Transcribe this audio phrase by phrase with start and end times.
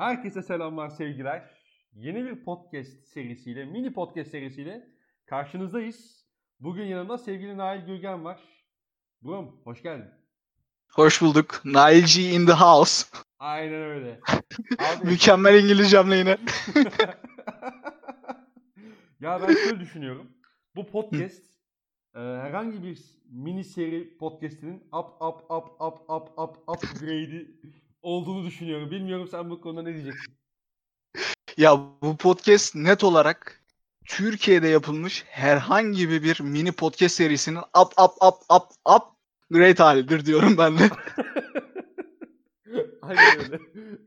[0.00, 1.50] Herkese selamlar sevgiler.
[1.92, 4.88] Yeni bir podcast serisiyle, mini podcast serisiyle
[5.26, 6.26] karşınızdayız.
[6.60, 8.40] Bugün yanımda sevgili Nail Gürgen var.
[9.22, 10.08] Brom, hoş geldin.
[10.92, 11.60] Hoş bulduk.
[11.64, 13.06] Nail G in the house.
[13.38, 14.20] Aynen öyle.
[14.78, 16.30] Abi, Mükemmel İngilizcemle yine.
[19.20, 20.30] ya ben şöyle düşünüyorum.
[20.76, 21.44] Bu podcast
[22.14, 22.98] e, herhangi bir
[23.30, 27.60] mini seri podcastinin up up up up up up upgrade'i
[28.02, 28.90] olduğunu düşünüyorum.
[28.90, 30.34] Bilmiyorum sen bu konuda ne diyeceksin?
[31.56, 33.62] Ya bu podcast net olarak
[34.04, 39.02] Türkiye'de yapılmış herhangi bir mini podcast serisinin up up up up up
[39.50, 40.82] great halidir diyorum ben de.
[43.02, 43.58] Aynen öyle.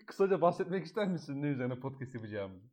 [0.06, 2.66] Kısaca bahsetmek ister misin ne üzerine podcast yapacağımızı?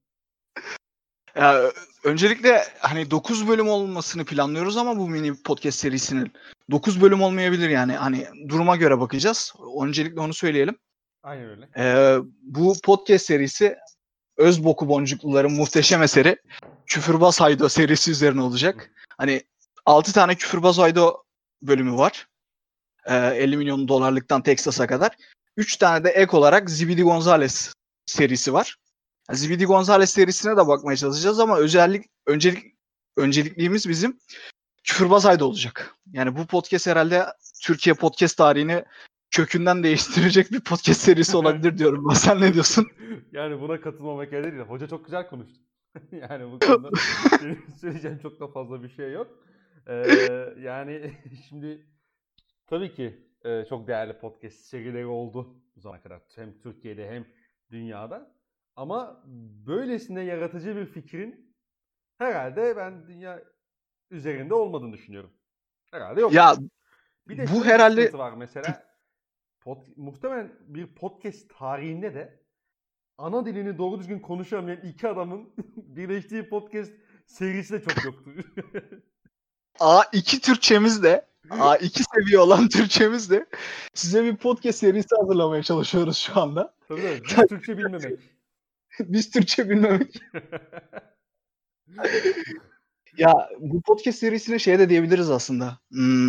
[1.37, 1.73] Ya,
[2.05, 6.33] öncelikle hani 9 bölüm olmasını planlıyoruz ama bu mini podcast serisinin
[6.71, 7.93] 9 bölüm olmayabilir yani.
[7.93, 9.55] Hani duruma göre bakacağız.
[9.83, 10.77] Öncelikle onu söyleyelim.
[11.23, 11.69] Aynen öyle.
[11.77, 13.77] Ee, bu podcast serisi
[14.37, 16.37] Özboku Boncukluların muhteşem eseri
[16.87, 18.91] Küfürbaz Haydo serisi üzerine olacak.
[19.19, 19.43] Hani
[19.87, 21.23] 6 tane Küfürbaz Haydo
[21.63, 22.29] bölümü var.
[23.07, 25.17] Ee, 50 milyon dolarlıktan Texas'a kadar.
[25.57, 27.75] 3 tane de ek olarak Zibidi Gonzales
[28.07, 28.77] serisi var.
[29.33, 32.65] Zibidi Gonzales serisine de bakmaya çalışacağız ama özellik öncelik
[33.17, 34.19] öncelikliğimiz bizim
[34.85, 35.95] Küfürbaz Haydo olacak.
[36.13, 37.27] Yani bu podcast herhalde
[37.63, 38.85] Türkiye podcast tarihini
[39.31, 42.07] kökünden değiştirecek bir podcast serisi olabilir diyorum.
[42.09, 42.15] Ben.
[42.15, 42.87] Sen ne diyorsun?
[43.33, 44.65] Yani buna katılmamak elde değil.
[44.65, 45.61] Hoca çok güzel konuştu.
[46.13, 46.91] yani bu konuda
[47.81, 49.45] söyleyeceğim çok da fazla bir şey yok.
[49.87, 49.95] Ee,
[50.59, 51.13] yani
[51.49, 51.87] şimdi
[52.67, 56.21] tabii ki e, çok değerli podcast serileri oldu bu zamana kadar.
[56.37, 57.27] Hem Türkiye'de hem
[57.71, 58.37] dünyada.
[58.77, 59.23] Ama
[59.67, 61.55] böylesine yaratıcı bir fikrin
[62.19, 63.43] herhalde ben dünya
[64.11, 65.31] üzerinde olmadığını düşünüyorum.
[65.91, 66.33] Herhalde yok.
[66.33, 66.55] Ya
[67.29, 68.90] bir de bu herhalde- var mesela.
[69.61, 72.41] Pod, muhtemelen bir podcast tarihinde de
[73.19, 76.93] ana dilini doğru düzgün konuşamayan iki adamın birleştiği podcast
[77.27, 78.31] serisi de çok yoktu.
[79.81, 83.47] A2 Türkçemiz de A2 seviye olan Türkçemiz de
[83.95, 86.75] size bir podcast serisi hazırlamaya çalışıyoruz şu anda.
[86.89, 87.23] Tabii tabii.
[87.25, 88.21] Biz Türkçe bilmemek.
[89.01, 90.23] Biz Türkçe bilmemek.
[93.19, 95.79] Ya bu podcast serisine şey de diyebiliriz aslında.
[95.91, 96.29] Hmm,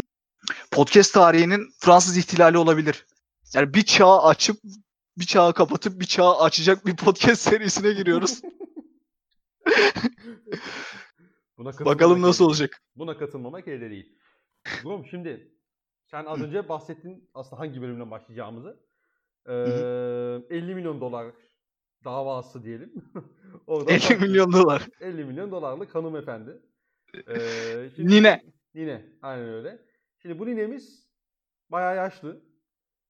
[0.72, 3.06] podcast tarihinin Fransız ihtilali olabilir.
[3.54, 4.58] Yani bir çağı açıp
[5.18, 8.42] bir çağı kapatıp bir çağı açacak bir podcast serisine giriyoruz.
[11.58, 12.82] Buna Bakalım nasıl elde- olacak.
[12.96, 14.18] Buna katılmamak elde değil.
[14.84, 15.52] Rum şimdi
[16.06, 18.80] sen az önce bahsettin aslında hangi bölümden başlayacağımızı.
[19.48, 19.52] Ee,
[20.56, 21.34] 50 milyon dolar
[22.04, 22.94] davası diyelim.
[23.68, 24.28] Oradan 50 başlıyoruz.
[24.28, 24.88] milyon dolar.
[25.00, 26.62] 50 milyon dolarlık hanımefendi.
[27.28, 28.42] Ee, şimdi- Nine.
[28.74, 29.06] Nine.
[29.22, 29.80] Aynen öyle.
[30.22, 31.08] Şimdi bu ninemiz
[31.70, 32.42] bayağı yaşlı.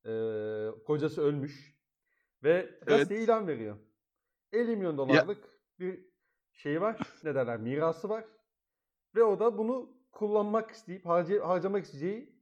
[0.06, 1.76] Ee, kocası ölmüş.
[2.44, 3.78] Ve gazeteye ilan veriyor.
[4.52, 5.44] 50 milyon dolarlık
[5.80, 6.00] bir
[6.54, 6.98] şey var.
[7.24, 7.60] Ne derler?
[7.60, 8.24] Mirası var.
[9.16, 12.36] Ve o da bunu kullanmak isteyip harca- harcamak isteyeceği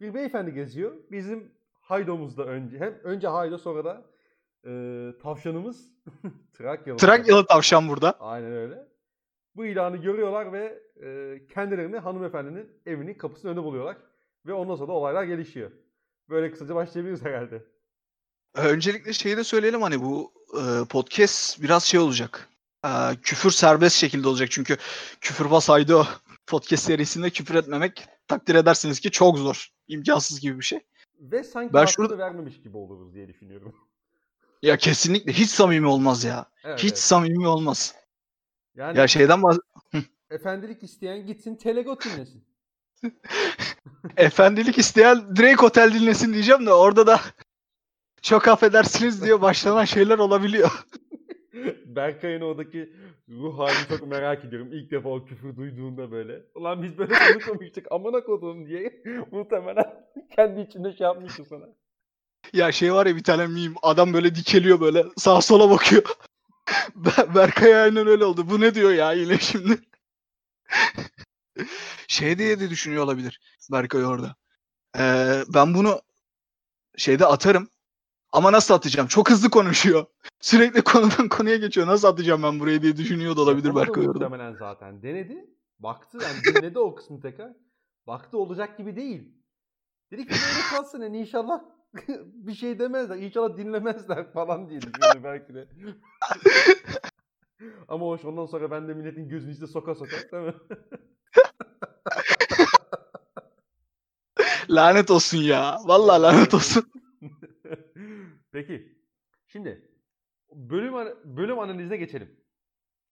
[0.00, 0.94] bir beyefendi geziyor.
[1.10, 2.78] Bizim Haydo'muz da önce.
[2.78, 4.04] Hem önce Haydo sonra da
[4.66, 4.70] e,
[5.22, 5.92] tavşanımız
[6.52, 6.98] Trakyalı.
[6.98, 8.10] Trakyalı tavşan burada.
[8.20, 8.88] Aynen öyle.
[9.56, 13.96] Bu ilanı görüyorlar ve e, kendilerini hanımefendinin evinin kapısının önünde buluyorlar.
[14.46, 15.70] Ve ondan sonra da olaylar gelişiyor.
[16.28, 17.64] Böyle kısaca başlayabiliriz herhalde.
[18.54, 22.48] Öncelikle şeyi de söyleyelim hani bu e, podcast biraz şey olacak.
[22.84, 22.90] E,
[23.22, 24.76] küfür serbest şekilde olacak çünkü
[25.20, 26.06] küfür basaydı o
[26.46, 29.68] podcast serisinde küfür etmemek takdir edersiniz ki çok zor.
[29.88, 30.80] imkansız gibi bir şey.
[31.20, 33.74] Ve sanki Ben şurada- vermemiş gibi oluruz diye düşünüyorum.
[34.62, 36.46] Ya kesinlikle hiç samimi olmaz ya.
[36.64, 36.98] Evet, hiç evet.
[36.98, 37.94] samimi olmaz.
[38.74, 42.44] Yani Ya şeyden bahs- efendilik isteyen gitsin Telegot dinlesin.
[44.16, 47.20] efendilik isteyen direkt otel dinlesin diyeceğim de orada da
[48.22, 50.70] çok affedersiniz diye başlanan şeyler olabiliyor.
[51.86, 52.92] Berkay'ın oradaki
[53.28, 54.68] ruh halini çok merak ediyorum.
[54.72, 56.42] İlk defa o küfür duyduğunda böyle.
[56.54, 59.02] Ulan biz böyle konuşmamıştık amına kodum diye.
[59.30, 60.04] Muhtemelen
[60.36, 61.64] kendi içinde şey yapmıştı sana.
[62.52, 66.02] Ya şey var ya bir tane meme adam böyle dikeliyor böyle sağa sola bakıyor.
[66.96, 68.50] Ber- Berkay aynen öyle oldu.
[68.50, 69.78] Bu ne diyor ya yine şimdi?
[72.08, 73.40] Şey diye de düşünüyor olabilir
[73.72, 74.36] Berkay orada.
[74.98, 76.00] Ee, ben bunu
[76.96, 77.68] şeyde atarım.
[78.32, 79.08] Ama nasıl atacağım?
[79.08, 80.06] Çok hızlı konuşuyor.
[80.40, 81.86] Sürekli konudan konuya geçiyor.
[81.86, 84.18] Nasıl atacağım ben buraya diye düşünüyor da olabilir Yapamadı Berkay orada.
[84.18, 85.02] Muhtemelen zaten.
[85.02, 85.50] Denedi.
[85.78, 87.52] Baktı yani dinledi o kısmı tekrar.
[88.06, 89.34] Baktı olacak gibi değil.
[90.10, 91.60] Dedi ki böyle kalsın yani inşallah
[92.34, 93.16] bir şey demezler.
[93.16, 95.68] İnşallah dinlemezler falan diye düşündü belki de.
[97.88, 100.54] Ama hoş ondan sonra ben de milletin gözünü işte soka soka değil mi?
[104.70, 105.78] Lanet olsun ya.
[105.84, 106.84] Vallahi lanet olsun.
[108.52, 108.98] Peki.
[109.46, 109.90] Şimdi
[110.52, 112.40] bölüm bölüm analizine geçelim.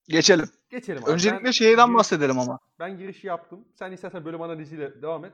[0.09, 0.49] Geçelim.
[0.71, 1.05] Geçelim.
[1.05, 1.11] Abi.
[1.11, 2.59] Öncelikle ben, şeyden giriş, bahsedelim ama.
[2.79, 3.69] Ben girişi yaptım.
[3.75, 5.33] Sen istersen bölüm analiziyle devam et.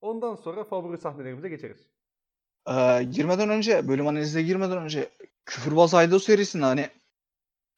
[0.00, 1.90] Ondan sonra favori sahnelerimize geçeriz.
[2.68, 5.10] Ee, girmeden önce, bölüm analizine girmeden önce
[5.44, 6.88] Küfürbaz Aydo serisinde hani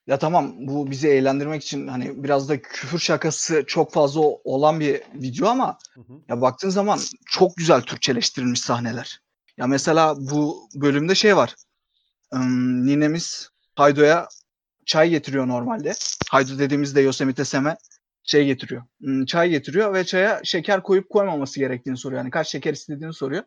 [0.06, 5.02] ya tamam bu bizi eğlendirmek için hani biraz da küfür şakası çok fazla olan bir
[5.14, 6.12] video ama hı hı.
[6.28, 9.20] ya baktığın zaman çok güzel Türkçeleştirilmiş sahneler.
[9.56, 11.54] Ya mesela bu bölümde şey var.
[12.34, 14.28] Im, ninemiz Haydo'ya
[14.86, 15.92] çay getiriyor normalde.
[16.30, 17.76] Haydo dediğimizde Yosemite Sem'e
[18.24, 18.82] şey getiriyor.
[19.26, 22.22] Çay getiriyor ve çaya şeker koyup koymaması gerektiğini soruyor.
[22.22, 23.42] Yani kaç şeker istediğini soruyor.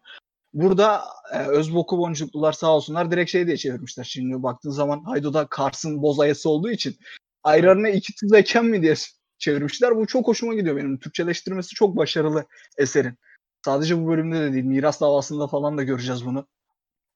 [0.55, 1.03] Burada
[1.33, 4.03] e, Özboku boncuklular sağ olsunlar direkt şey diye çevirmişler.
[4.03, 6.95] Şimdi baktığın zaman Haydo'da Kars'ın boz ayası olduğu için
[7.43, 8.93] ayranına iki tuz eken mi diye
[9.37, 9.95] çevirmişler.
[9.95, 10.99] Bu çok hoşuma gidiyor benim.
[10.99, 12.45] Türkçeleştirmesi çok başarılı
[12.77, 13.17] eserin.
[13.65, 14.65] Sadece bu bölümde de değil.
[14.65, 16.47] Miras davasında falan da göreceğiz bunu.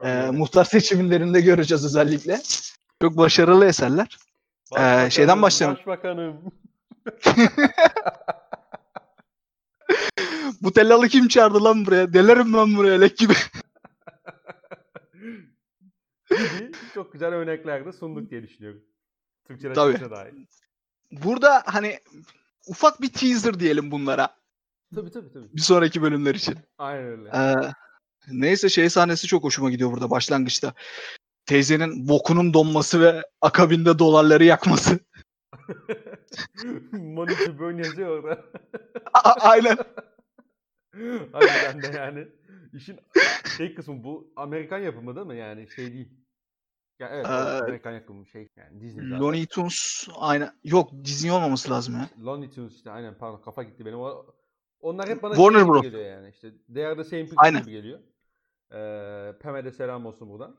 [0.03, 2.41] Ee, muhtar seçimlerinde göreceğiz özellikle.
[3.01, 4.17] Çok başarılı eserler.
[4.79, 5.77] Ee, şeyden başlayalım.
[5.77, 6.41] Başbakanım.
[10.61, 12.13] Bu tellalı kim çağırdı lan buraya?
[12.13, 13.33] Delerim ben buraya lek gibi.
[16.29, 18.81] gibi çok güzel örnekler de sunduk diye düşünüyorum.
[19.47, 20.09] Türkçe Tabii.
[20.09, 20.33] dair.
[21.11, 21.99] Burada hani
[22.67, 24.35] ufak bir teaser diyelim bunlara.
[24.95, 25.53] Tabii tabii tabii.
[25.53, 26.55] Bir sonraki bölümler için.
[26.77, 27.29] Aynen öyle.
[27.29, 27.71] Ee,
[28.31, 30.73] neyse şey sahnesi çok hoşuma gidiyor burada başlangıçta.
[31.45, 34.99] Teyzenin bokunun donması ve akabinde dolarları yakması.
[36.91, 38.45] Money to burn yazıyor orada.
[39.23, 39.77] Aynen.
[41.31, 42.27] Harbiden de yani.
[42.73, 42.99] İşin
[43.57, 46.09] şey kısmı bu Amerikan yapımı değil mi yani şey değil.
[46.99, 49.19] Ya evet, ee, Amerikan yapımı şey yani Disney zaten.
[49.19, 50.51] Looney Tunes aynen.
[50.63, 52.09] Yok Disney olmaması lazım ya.
[52.25, 53.99] Looney Tunes işte aynen pardon kafa gitti benim.
[54.79, 55.81] Onlar hep bana Warner şey Bros.
[55.81, 56.51] geliyor yani işte.
[56.73, 57.99] They are the same people gibi geliyor.
[58.71, 60.55] Ee, Pem'e selam olsun buradan.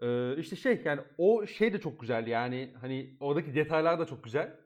[0.00, 4.24] Ee, işte şey yani o şey de çok güzel yani hani oradaki detaylar da çok
[4.24, 4.56] güzel.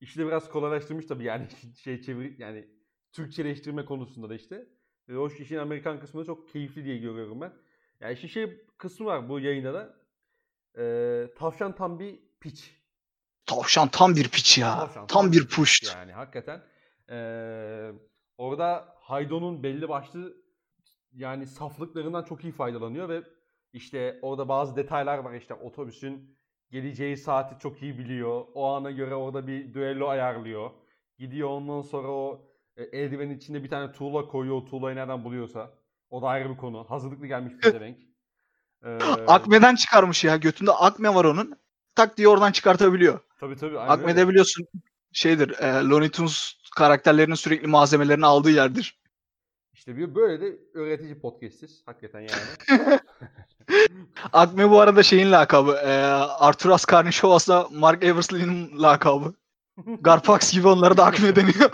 [0.00, 1.46] İşi de biraz kolaylaştırmış tabii yani
[1.76, 2.68] şey çevir yani
[3.12, 4.66] Türkçeleştirme konusunda da işte.
[5.08, 7.52] Ve o işin Amerikan kısmı da çok keyifli diye görüyorum ben.
[8.00, 9.96] Yani işin şey kısmı var bu yayında da.
[10.78, 12.76] Ee, tavşan tam bir piç.
[13.46, 14.74] Tavşan tam bir piç ya.
[14.74, 15.94] Tavşan, tam, tam bir puşt.
[15.96, 16.62] Yani hakikaten.
[17.10, 17.92] Ee,
[18.38, 20.36] orada Haydo'nun belli başlı
[21.12, 23.22] yani saflıklarından çok iyi faydalanıyor ve
[23.72, 26.38] işte orada bazı detaylar var işte otobüsün
[26.70, 28.44] geleceği saati çok iyi biliyor.
[28.54, 30.70] O ana göre orada bir düello ayarlıyor.
[31.18, 34.56] Gidiyor ondan sonra o e, eldivenin içinde bir tane tuğla koyuyor.
[34.56, 35.70] O tuğlayı nereden buluyorsa.
[36.10, 36.90] O da ayrı bir konu.
[36.90, 38.06] Hazırlıklı gelmiş bir demek.
[38.84, 40.36] Ee, Akme'den çıkarmış ya.
[40.36, 41.58] Götünde akme var onun.
[41.94, 43.20] Tak diye oradan çıkartabiliyor.
[43.40, 43.78] Tabii tabii.
[43.78, 44.66] Akme'de biliyorsun
[45.12, 45.50] şeydir.
[45.50, 49.02] E, Looney Tunes karakterlerinin sürekli malzemelerini aldığı yerdir.
[49.72, 51.82] İşte bir böyle de öğretici podcastiz.
[51.86, 53.00] Hakikaten yani.
[54.32, 55.72] Akme bu arada şeyin lakabı.
[55.72, 55.92] E,
[56.38, 59.34] Arthur Askarnishovas'la Mark Eversley'nin lakabı.
[60.00, 61.70] Garpax gibi onlara da Akme deniyor.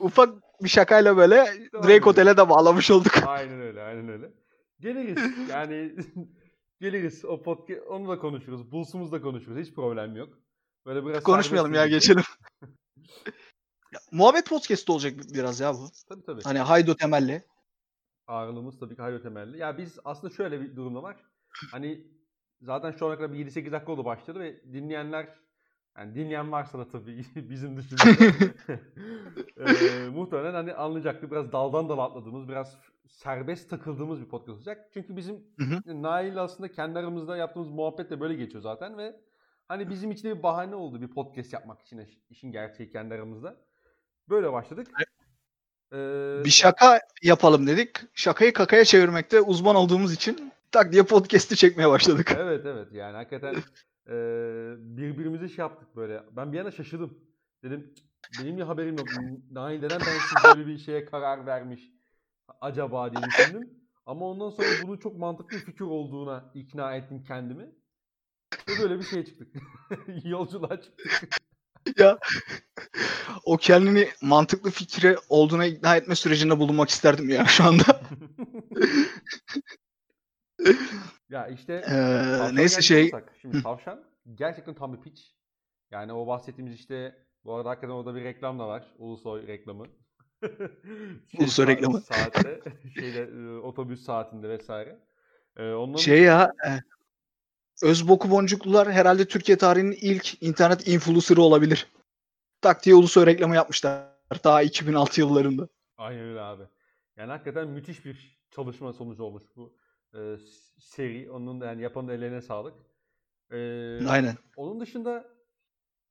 [0.00, 3.12] Ufak bir şakayla böyle Drake Otel'e de bağlamış olduk.
[3.26, 4.32] Aynen öyle, aynen öyle.
[4.80, 5.18] Geliriz.
[5.50, 5.96] Yani
[6.80, 7.24] geliriz.
[7.24, 8.72] O podcast onu da konuşuruz.
[8.72, 9.66] Bulls'umuz da konuşuruz.
[9.66, 10.38] Hiç problem yok.
[10.86, 12.22] Böyle biraz konuşmayalım ya geçelim.
[13.92, 15.88] ya, muhabbet podcast olacak biraz ya bu.
[16.08, 16.42] Tabii tabii.
[16.42, 17.42] Hani Haydo temelli.
[18.26, 19.58] Ağırlığımız tabii ki Haydo temelli.
[19.58, 21.16] Ya biz aslında şöyle bir durumda var.
[21.70, 22.06] Hani
[22.60, 25.45] zaten şu ana kadar bir 7-8 dakika oldu başladı ve dinleyenler
[25.98, 28.02] yani dinleyen varsa da tabii bizim dışında
[29.56, 31.30] e, muhtemelen hani anlayacaktır.
[31.30, 32.76] Biraz daldan dala atladığımız, biraz
[33.08, 34.88] serbest takıldığımız bir podcast olacak.
[34.94, 35.44] Çünkü bizim
[35.86, 39.16] Nail aslında kendi aramızda yaptığımız muhabbet de böyle geçiyor zaten ve
[39.68, 43.56] hani bizim için de bir bahane oldu bir podcast yapmak için işin gerçeği kendi aramızda.
[44.28, 44.88] Böyle başladık.
[45.92, 45.96] Ee,
[46.44, 47.90] bir şaka yapalım dedik.
[48.14, 52.36] Şakayı kakaya çevirmekte uzman olduğumuz için tak diye podcast'i çekmeye başladık.
[52.38, 53.54] Evet evet yani hakikaten
[54.08, 54.12] e,
[54.78, 56.22] birbirimizi şey yaptık böyle.
[56.36, 57.18] Ben bir yana şaşırdım.
[57.62, 57.94] Dedim
[58.40, 59.08] benim ya haberim yok.
[59.50, 61.92] Nail neden ben siz böyle bir şeye karar vermiş
[62.60, 63.70] acaba diye düşündüm.
[64.06, 67.70] Ama ondan sonra bunun çok mantıklı bir fikir olduğuna ikna ettim kendimi.
[68.68, 69.48] Ve böyle bir şey çıktık.
[70.24, 71.28] Yolculuğa çıktık.
[71.98, 72.18] ya
[73.44, 78.00] o kendini mantıklı fikre olduğuna ikna etme sürecinde bulunmak isterdim ya şu anda.
[81.30, 83.10] Ya işte ee, neyse şey
[83.42, 84.04] şimdi tavşan
[84.34, 85.34] gerçekten tam bir piç.
[85.90, 88.94] Yani o bahsettiğimiz işte bu arada hakikaten orada bir reklam da var.
[88.98, 89.86] Ulusoy reklamı.
[91.30, 92.00] şey, Ulusoy reklamı.
[92.00, 92.60] Saatte,
[92.94, 94.98] şeyde, otobüs saatinde vesaire.
[95.56, 96.70] Ee, ondan şey ya e,
[97.82, 101.86] Özboku Boncuklular herhalde Türkiye tarihinin ilk internet influencer'ı olabilir.
[102.60, 104.16] Tak diye Ulusoy reklamı yapmışlar.
[104.44, 105.68] Daha 2006 yıllarında.
[105.96, 106.62] Aynen öyle abi.
[107.16, 109.76] Yani hakikaten müthiş bir çalışma sonucu olmuş bu.
[110.16, 110.36] E,
[110.78, 111.30] seri.
[111.30, 112.74] Onun yani yapanın ellerine sağlık.
[113.50, 113.56] E,
[114.08, 114.36] Aynen.
[114.56, 115.36] Onun dışında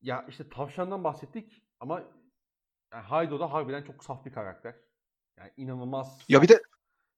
[0.01, 2.03] ya işte tavşandan bahsettik ama
[2.93, 4.75] yani Haydo da harbiden çok saf bir karakter.
[5.37, 6.61] Yani inanılmaz Ya bir de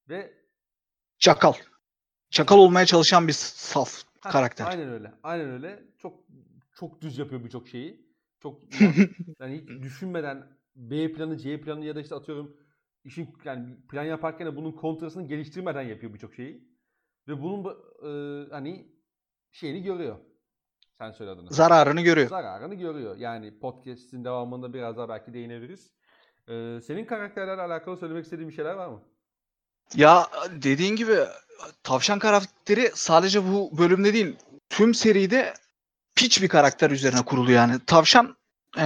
[0.09, 0.33] ve
[1.19, 1.53] çakal.
[2.29, 4.65] Çakal olmaya çalışan bir saf Heh, karakter.
[4.65, 5.13] Aynen öyle.
[5.23, 5.83] Aynen öyle.
[5.97, 6.19] Çok
[6.75, 8.07] çok düz yapıyor birçok şeyi.
[8.39, 8.61] Çok
[9.39, 12.57] yani hiç düşünmeden B planı, C planı ya da işte atıyorum
[13.03, 16.66] işin yani plan yaparken de bunun kontrasını geliştirmeden yapıyor birçok şeyi.
[17.27, 18.09] Ve bunun bu- e,
[18.51, 18.87] hani
[19.51, 20.15] şeyini görüyor.
[20.97, 21.53] Sen söyle adını.
[21.53, 22.29] Zararını görüyor.
[22.29, 23.17] Zararını görüyor.
[23.17, 25.91] Yani podcast'in devamında biraz daha belki değinebiliriz.
[26.49, 29.01] Ee, senin karakterlerle alakalı söylemek istediğin bir şeyler var mı?
[29.95, 31.17] Ya dediğin gibi
[31.83, 34.35] tavşan karakteri sadece bu bölümde değil
[34.69, 35.53] tüm seride
[36.15, 37.73] piç bir karakter üzerine kurulu yani.
[37.87, 38.37] Tavşan
[38.77, 38.83] eee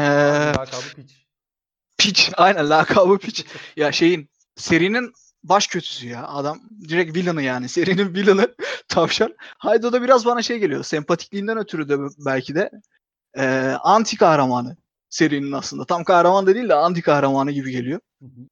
[0.57, 1.27] Lakabı piç.
[1.98, 3.45] piç aynen lakabı piç.
[3.75, 6.27] ya şeyin serinin baş kötüsü ya.
[6.27, 7.69] Adam direkt villain'ı yani.
[7.69, 8.55] Serinin villain'ı
[8.88, 9.36] tavşan.
[9.57, 10.83] Haydo da biraz bana şey geliyor.
[10.83, 12.71] Sempatikliğinden ötürü de belki de
[13.38, 14.77] eee, anti kahramanı
[15.10, 15.86] serinin aslında.
[15.86, 18.00] Tam kahraman da değil de anti kahramanı gibi geliyor.
[18.21, 18.48] Hı hı.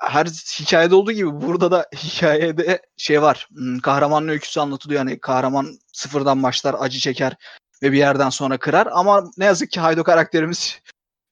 [0.00, 0.26] her
[0.60, 3.48] hikayede olduğu gibi burada da hikayede şey var.
[3.54, 4.98] hmm, Kahramanın öyküsü anlatılıyor.
[4.98, 7.36] Yani kahraman sıfırdan başlar, acı çeker
[7.82, 8.88] ve bir yerden sonra kırar.
[8.92, 10.80] Ama ne yazık ki Haydo karakterimiz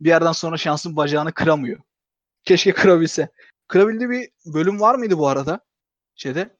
[0.00, 1.80] bir yerden sonra şansın bacağını kıramıyor.
[2.44, 3.28] Keşke kırabilse.
[3.70, 5.60] Kırabildiği bir bölüm var mıydı bu arada?
[6.14, 6.56] Şeyde.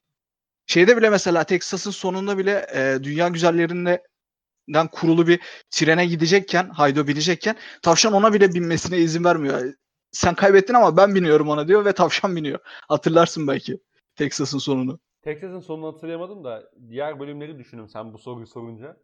[0.66, 5.40] Şeyde bile mesela Texas'ın sonunda bile e, dünya güzellerinden kurulu bir
[5.70, 9.74] trene gidecekken, Haydo binecekken tavşan ona bile binmesine izin vermiyor
[10.12, 12.58] sen kaybettin ama ben biniyorum ona diyor ve tavşan biniyor.
[12.88, 13.80] Hatırlarsın belki
[14.16, 14.98] Texas'ın sonunu.
[15.22, 18.96] Texas'ın sonunu hatırlayamadım da diğer bölümleri düşünün sen bu soruyu sorunca.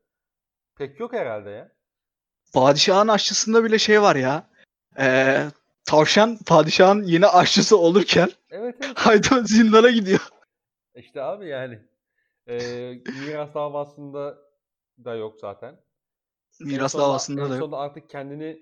[0.79, 1.73] Pek yok herhalde ya.
[2.55, 4.51] Padişahın aşçısında bile şey var ya.
[4.99, 5.47] Ee,
[5.87, 8.93] tavşan padişahın yeni aşçısı olurken Evet evet.
[8.99, 10.29] Haydo zindana gidiyor.
[10.95, 11.79] İşte abi yani.
[12.49, 12.93] Ee,
[13.27, 14.39] miras davasında
[15.05, 15.77] da yok zaten.
[16.61, 17.61] En Miras sonunda- davasında en da yok.
[17.61, 18.61] sonunda artık kendini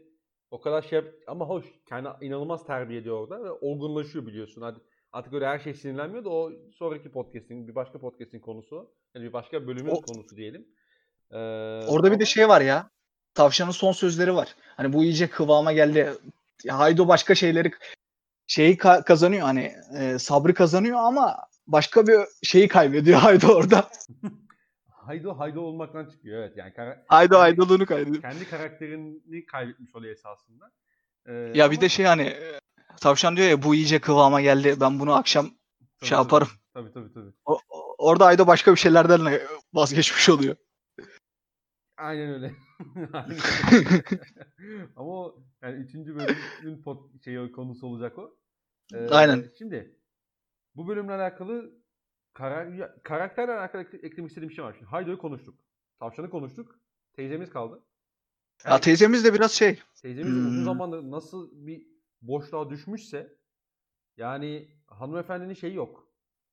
[0.50, 4.62] o kadar şey ama hoş kendi inanılmaz terbiye ediyor orada ve olgunlaşıyor biliyorsun.
[4.62, 4.78] Hadi
[5.12, 8.90] artık öyle her şey sinirlenmiyor da o sonraki podcast'in bir başka podcast'in konusu.
[9.14, 10.66] Yani bir başka bölümün O- konusu diyelim.
[11.30, 11.36] Ee,
[11.88, 12.90] Orada bir ama- de şey var ya.
[13.34, 14.54] Tavşanın son sözleri var.
[14.76, 16.12] Hani bu iyice kıvama geldi.
[16.68, 17.72] Haydo başka şeyleri
[18.46, 23.90] şeyi ka- kazanıyor hani e, sabrı kazanıyor ama başka bir şeyi kaybediyor Haydo orada.
[24.90, 28.22] Haydo Haydo olmaktan çıkıyor evet yani kara- Haydo Haydoluğunu kaybediyor.
[28.22, 30.70] kendi karakterini kaybetmiş oluyor esasında.
[31.26, 32.60] Ee, Ya bir ama- de şey hani e,
[33.00, 34.76] tavşan diyor ya bu iyice kıvama geldi.
[34.80, 36.22] Ben bunu akşam Tabii, şey tabii.
[36.24, 36.48] yaparım.
[36.74, 37.30] Tabii tabii tabii.
[37.44, 37.60] O-
[37.98, 40.56] orada Ayda başka bir şeylerden de vazgeçmiş oluyor.
[41.96, 42.52] Aynen öyle.
[43.12, 43.36] Aynen.
[44.96, 48.36] Ama o yani üçüncü bölümün pot, şey konusu olacak o.
[48.94, 49.50] Ee, Aynen.
[49.58, 49.98] Şimdi
[50.74, 51.72] bu bölümle alakalı
[52.34, 54.72] karar, karakterle alakalı ek- eklemek istediğim bir şey var.
[54.72, 55.58] Şimdi Haydo'yu konuştuk.
[56.00, 56.80] Tavşan'ı konuştuk.
[57.12, 57.82] Teyzemiz kaldı.
[58.64, 59.78] Ya Yani teyzemiz de biraz şey.
[60.02, 60.64] teyzemiz uzun Hmm.
[60.64, 61.86] zamandır nasıl bir
[62.22, 63.38] boşluğa düşmüşse
[64.16, 66.08] yani hanımefendinin şeyi yok.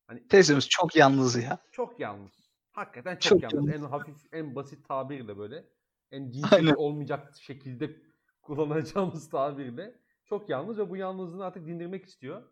[0.07, 1.57] Hani Teyzemiz çok yalnız ya.
[1.71, 2.51] çok yalnız.
[2.71, 3.67] Hakikaten çok, Çok yalnız.
[3.69, 3.83] yalnız.
[3.83, 5.65] En hafif, en basit tabirle böyle.
[6.11, 6.73] En Aynen.
[6.73, 8.10] olmayacak şekilde
[8.41, 9.95] kullanacağımız tabirle.
[10.25, 12.43] Çok yalnız ve bu yalnızlığını artık dindirmek istiyor.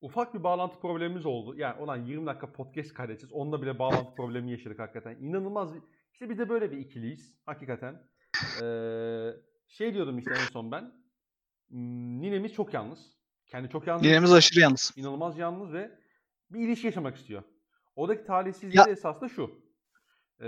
[0.00, 1.54] Ufak bir bağlantı problemimiz oldu.
[1.56, 3.32] Yani olan 20 dakika podcast kaydedeceğiz.
[3.32, 5.16] Onunla bile bağlantı problemi yaşadık hakikaten.
[5.20, 5.82] İnanılmaz bir...
[6.12, 7.38] İşte biz de böyle bir ikiliyiz.
[7.46, 8.02] Hakikaten.
[8.62, 9.30] Ee,
[9.68, 10.92] şey diyordum işte en son ben.
[11.68, 13.18] Hmm, Ninemiz çok yalnız.
[13.46, 14.92] Kendi çok yalnız Ninemiz aşırı yalnız.
[14.96, 15.98] inanılmaz yalnız ve
[16.50, 17.42] bir ilişki yaşamak istiyor.
[17.96, 19.50] Oradaki talihsizliği Ya- de esas da şu.
[20.40, 20.44] Ee,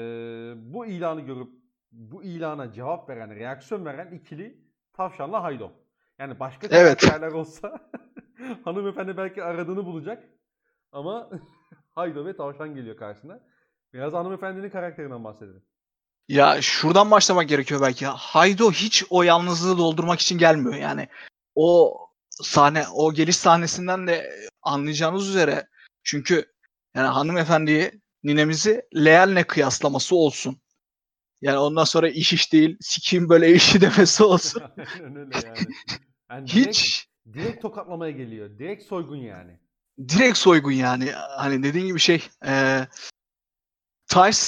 [0.57, 1.51] bu ilanı görüp
[1.93, 4.59] bu ilana cevap veren, reaksiyon veren ikili
[4.93, 5.73] Tavşan'la Haydo.
[6.19, 7.01] Yani başka Evet.
[7.01, 7.89] karakterler olsa
[8.65, 10.25] hanımefendi belki aradığını bulacak.
[10.93, 11.31] Ama
[11.95, 13.41] Haydo ve Tavşan geliyor karşısına.
[13.93, 15.63] Biraz hanımefendinin karakterinden bahsedelim.
[16.29, 18.07] Ya şuradan başlamak gerekiyor belki.
[18.07, 20.75] Haydo hiç o yalnızlığı doldurmak için gelmiyor.
[20.75, 21.09] Yani
[21.55, 21.99] o
[22.31, 24.31] sahne, o geliş sahnesinden de
[24.63, 25.67] anlayacağınız üzere
[26.03, 26.45] çünkü
[26.95, 27.91] yani hanımefendiyi
[28.25, 30.61] ninemizi Leal'le kıyaslaması olsun.
[31.43, 34.63] Yani ondan sonra iş iş değil, sikiyim böyle işi demesi olsun.
[34.95, 35.59] Aynen öyle yani.
[36.31, 38.59] yani direkt, Hiç direkt tokatlamaya geliyor.
[38.59, 39.59] Direkt soygun yani.
[40.09, 41.13] direkt soygun yani.
[41.13, 42.87] Hani dediğin gibi şey e,
[44.07, 44.39] Tice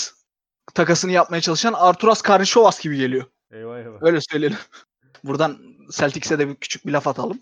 [0.74, 3.24] takasını yapmaya çalışan Arturas Karnišovas gibi geliyor.
[3.50, 4.02] Eyvah eyvah.
[4.02, 4.58] Öyle söyleyelim.
[5.24, 5.58] Buradan
[5.90, 7.40] Celtics'e de bir küçük bir laf atalım.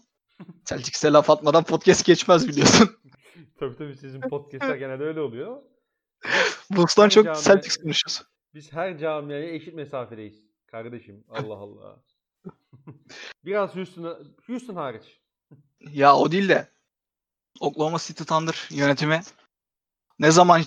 [0.64, 2.90] Celtics'e laf atmadan podcast geçmez biliyorsun.
[3.60, 5.62] Tabii tabii sizin podcastler genelde öyle oluyor.
[6.70, 8.29] Bulls'tan çok Celtics konuşuyoruz.
[8.54, 10.42] Biz her camiaya eşit mesafedeyiz.
[10.66, 12.02] Kardeşim Allah Allah.
[13.44, 15.20] Biraz Houston'a, Houston hariç.
[15.80, 16.68] Ya o değil de
[17.60, 19.20] Oklahoma City Thunder yönetimi
[20.18, 20.62] Ne zaman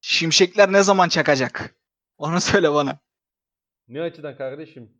[0.00, 1.74] şimşekler ne zaman çakacak?
[2.18, 2.98] Onu söyle bana.
[3.88, 4.92] Ne açıdan kardeşim?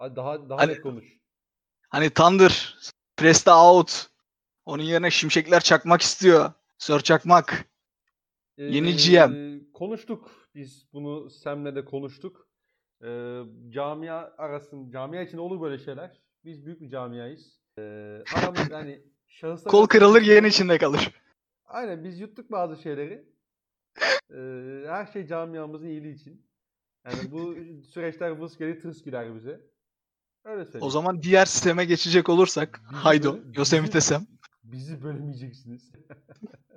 [0.00, 1.04] Daha daha Hani- net konuş.
[1.88, 2.76] Hani Thunder,
[3.16, 4.06] Presta out.
[4.64, 6.52] Onun yerine şimşekler çakmak istiyor.
[6.78, 7.64] Sör çakmak.
[8.56, 9.51] Yeni Ee, GM.
[9.74, 10.30] Konuştuk.
[10.54, 12.48] Biz bunu Sem'le de konuştuk.
[13.04, 16.22] Ee, camia arasın, camia için olur böyle şeyler.
[16.44, 17.60] Biz büyük bir camiayız.
[17.78, 17.82] Ee,
[18.36, 21.12] aramız hani şahıslar Kol kırılır yeğen içinde kalır.
[21.64, 23.32] Aynen biz yuttuk bazı şeyleri.
[24.30, 26.46] Ee, her şey camiamızın iyiliği için.
[27.06, 27.54] Yani bu
[27.92, 29.60] süreçler vız gelir tırs gider bize.
[30.44, 30.86] Öyle söyleyeyim.
[30.86, 32.80] O zaman diğer sisteme geçecek olursak.
[32.90, 34.26] Bizi Haydo, Yosemite Sam.
[34.62, 35.92] Bizi bölmeyeceksiniz.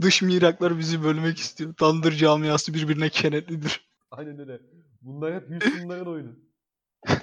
[0.00, 1.74] Dış miraklar bizi bölmek istiyor.
[1.74, 3.88] Thunder camiası birbirine kenetlidir.
[4.10, 4.60] Aynen öyle.
[5.02, 6.32] Bunlar hep Houston'ların oyunu.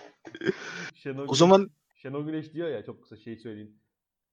[0.95, 3.71] Şenol O zaman Şenol Güneş diyor ya çok kısa şey söyleyeyim.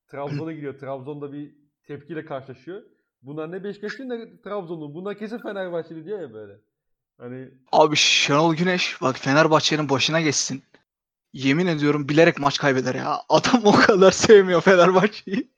[0.09, 0.79] Trabzon'a gidiyor.
[0.79, 1.55] Trabzon'da bir
[1.87, 2.83] tepkiyle karşılaşıyor.
[3.23, 4.95] Bunlar ne Beşiktaşlı ne Trabzonlu.
[4.95, 6.53] Bunlar kesin Fenerbahçeli diyor ya böyle.
[7.19, 10.63] Hani abi Şenol Güneş bak Fenerbahçe'nin başına geçsin.
[11.33, 13.21] Yemin ediyorum bilerek maç kaybeder ya.
[13.29, 15.51] Adam o kadar sevmiyor Fenerbahçe'yi.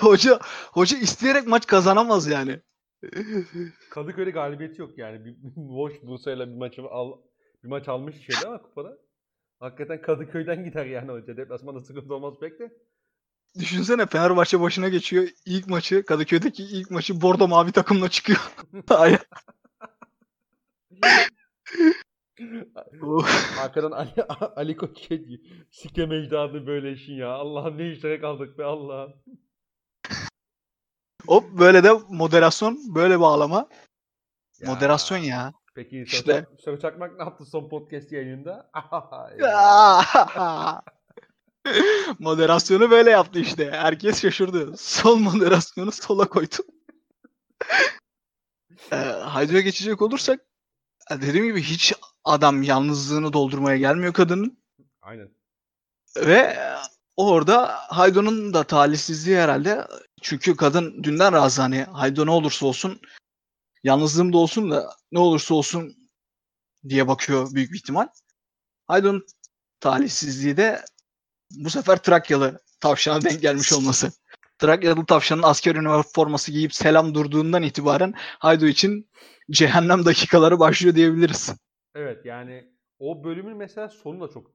[0.02, 0.38] hoca
[0.72, 2.60] hoca isteyerek maç kazanamaz yani.
[3.90, 5.24] Kadıköy'de galibiyeti yok yani.
[5.24, 7.12] Bir, boş Bursa'yla bir maçı al,
[7.64, 8.98] bir maç almış şeyde ama kupada.
[9.60, 11.36] Hakikaten Kadıköy'den gider yani hoca.
[11.36, 12.72] Deplasmanda sıkıntı olmaz pek de.
[13.58, 15.28] Düşünsene Fenerbahçe başına geçiyor.
[15.46, 18.38] İlk maçı Kadıköy'deki ilk maçı bordo mavi takımla çıkıyor.
[23.60, 24.24] Arkadan Ali,
[24.56, 25.40] Ali Koç şey diyor.
[25.70, 27.28] Sike mecdadı böyle işin ya.
[27.28, 29.12] Allah'ım ne işlere kaldık be Allah'ım.
[31.26, 33.68] Hop böyle de moderasyon, böyle bağlama.
[34.60, 34.70] Ya.
[34.70, 35.52] Moderasyon ya.
[35.74, 36.46] Peki İşte.
[36.58, 38.70] Söz Çakmak ne yaptı son podcast yayınında?
[42.18, 43.70] Moderasyonu böyle yaptı işte.
[43.70, 44.76] Herkes şaşırdı.
[44.76, 46.56] Sol moderasyonu sola koydu.
[48.92, 50.40] ee, Haydo'ya geçecek olursak
[51.10, 54.58] e, dediğim gibi hiç adam yalnızlığını doldurmaya gelmiyor kadının.
[55.02, 55.28] Aynen.
[56.16, 56.74] Ve e,
[57.16, 59.86] orada Haydo'nun da talihsizliği herhalde.
[60.22, 63.00] Çünkü kadın dünden razı hani Haydo ne olursa olsun
[63.84, 65.96] yalnızlığım da olsun da ne olursa olsun
[66.88, 68.08] diye bakıyor büyük bir ihtimal.
[68.86, 69.26] Haydo'nun
[69.80, 70.84] talihsizliği de
[71.50, 74.12] bu sefer Trakyalı tavşana denk gelmiş olması.
[74.58, 79.10] Trakyalı tavşanın asker üniforması giyip selam durduğundan itibaren Haydo için
[79.50, 81.54] cehennem dakikaları başlıyor diyebiliriz.
[81.94, 84.50] Evet yani o bölümün mesela sonu da çok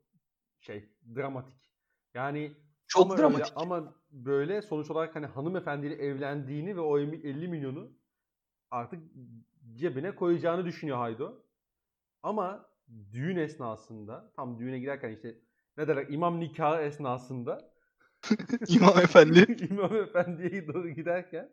[0.60, 1.72] şey dramatik.
[2.14, 3.54] Yani Çok ama öyle- dramatik.
[3.56, 7.92] ama böyle sonuç olarak hani hanımefendiyle evlendiğini ve o 50 milyonu
[8.72, 9.00] artık
[9.74, 11.34] cebine koyacağını düşünüyor Haydo.
[12.24, 12.70] Ama
[13.14, 15.38] düğün esnasında tam düğüne giderken işte
[15.78, 17.72] ne derler imam nikahı esnasında
[18.68, 19.68] İmam Efendi.
[19.70, 21.50] İmam Efendi'ye doğru giderken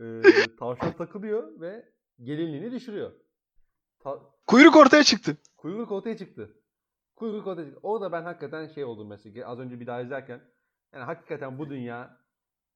[0.00, 0.22] e,
[0.58, 1.92] tavşan takılıyor ve
[2.22, 3.12] gelinliğini düşürüyor.
[4.00, 5.36] Ta- Kuyruk ortaya çıktı.
[5.56, 6.54] kuyruk ortaya çıktı.
[7.16, 7.80] Kuyruk ortaya çıktı.
[7.82, 10.40] Orada ben hakikaten şey oldum mesela az önce bir daha izlerken
[10.92, 12.20] yani hakikaten bu dünya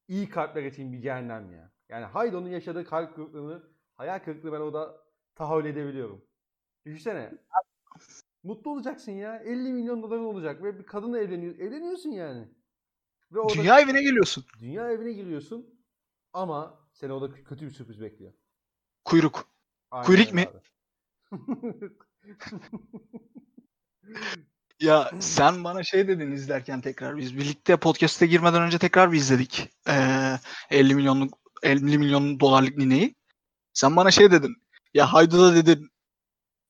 [0.08, 1.72] iyi kalpler için bir cehennem ya.
[1.88, 3.62] Yani Haydo'nun yaşadığı kalp kırıklığını,
[3.94, 6.24] hayal kırıklığı ben orada tahayyül edebiliyorum.
[6.86, 7.32] Düşünsene.
[8.42, 9.36] Mutlu olacaksın ya.
[9.36, 11.58] 50 milyon doların olacak ve bir kadınla evleniyor.
[11.58, 12.48] Evleniyorsun yani.
[13.32, 14.44] Ve orada Dünya evine geliyorsun.
[14.60, 15.80] Dünya evine giriyorsun
[16.32, 18.32] ama seni orada kö- kötü bir sürpriz bekliyor.
[19.04, 19.48] Kuyruk.
[19.90, 20.48] Aynen Kuyruk mi?
[24.80, 29.68] Ya sen bana şey dedin izlerken tekrar biz birlikte podcast'e girmeden önce tekrar bir izledik.
[29.88, 30.38] Ee,
[30.70, 33.14] 50 milyonluk 50 milyon dolarlık nineyi.
[33.72, 34.56] Sen bana şey dedin.
[34.94, 35.90] Ya Haydo da dedin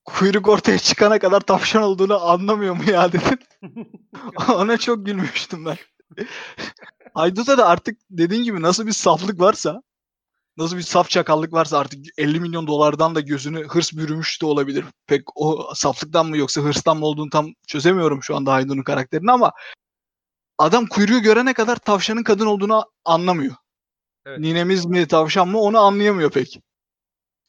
[0.05, 3.39] kuyruk ortaya çıkana kadar tavşan olduğunu anlamıyor mu ya dedin.
[4.49, 5.77] Ona çok gülmüştüm ben.
[7.13, 9.81] Haydo'da da artık dediğin gibi nasıl bir saflık varsa
[10.57, 14.85] nasıl bir saf çakallık varsa artık 50 milyon dolardan da gözünü hırs bürümüş de olabilir.
[15.07, 19.51] Pek o saflıktan mı yoksa hırstan mı olduğunu tam çözemiyorum şu anda Haydo'nun karakterini ama
[20.57, 23.55] adam kuyruğu görene kadar tavşanın kadın olduğunu anlamıyor.
[24.25, 24.39] Evet.
[24.39, 26.61] Ninemiz mi tavşan mı onu anlayamıyor pek.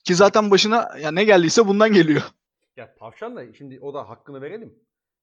[0.05, 2.23] Ki zaten başına ya ne geldiyse bundan geliyor.
[2.77, 4.75] ya tavşan da şimdi o da hakkını verelim.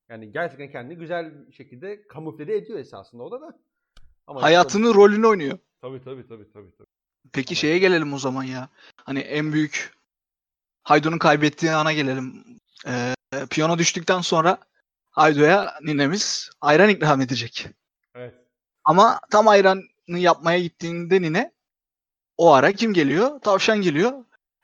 [0.10, 3.60] Yani gerçekten kendini güzel bir şekilde kamufle ediyor esasında o da da.
[4.28, 5.58] Ama Hayatının rolünü oynuyor.
[5.82, 6.95] tabii tabii tabii tabii tabii.
[7.36, 8.70] Peki şeye gelelim o zaman ya.
[8.96, 9.94] Hani en büyük
[10.84, 12.46] Haydo'nun kaybettiği ana gelelim.
[12.88, 13.16] Ee,
[13.50, 14.58] piyano düştükten sonra
[15.12, 17.68] Haydo'ya ninemiz ayran ikram edecek.
[18.16, 18.34] Evet.
[18.84, 21.52] Ama tam ayranı yapmaya gittiğinde nine
[22.38, 23.40] o ara kim geliyor?
[23.40, 24.12] Tavşan geliyor